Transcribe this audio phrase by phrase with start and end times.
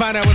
[0.00, 0.29] find out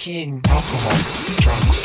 [0.00, 0.40] King.
[0.48, 0.96] Alcohol,
[1.40, 1.84] drugs,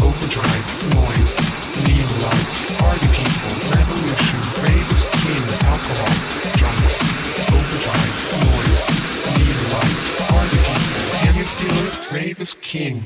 [0.00, 1.34] overdrive, noise,
[1.82, 5.42] neon lights, party people, revolution, raves, King.
[5.66, 6.14] Alcohol,
[6.54, 7.02] drugs,
[7.50, 8.14] overdrive,
[8.46, 8.86] noise,
[9.34, 11.18] neon lights, party people.
[11.18, 12.12] Can you feel it?
[12.12, 13.02] Rave is king.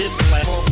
[0.00, 0.69] hit like.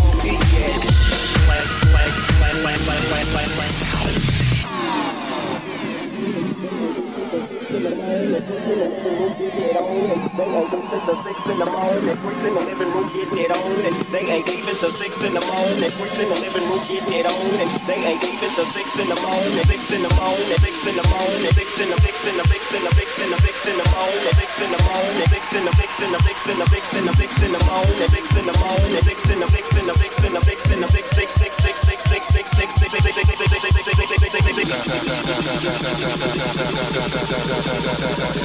[8.79, 10.19] chillin', singing, getting it on it.
[10.39, 12.17] They ain't leaving till six in the morning.
[12.23, 13.95] Freaks in the living room getting it on it.
[14.13, 15.91] They ain't leaving till six in the morning.
[15.99, 17.69] Freaks in the living room getting it on it.
[17.87, 19.65] They ain't leaving till six in the morning.
[19.67, 20.59] Six in the morning.
[20.63, 21.51] Six in the morning.
[21.59, 23.87] Six in the six in the six in the six in the six in the
[23.91, 24.33] morning.
[24.39, 25.27] Six in the morning.
[25.27, 27.63] Six in the six in the six in the six in the six in the
[27.67, 28.09] morning.
[28.09, 29.03] Six in the morning.
[29.03, 31.57] Six in the six in the six in the six in the six six six
[31.59, 34.63] six six six six six six six six six six six six six six six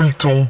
[0.00, 0.46] le ton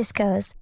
[0.00, 0.56] discos.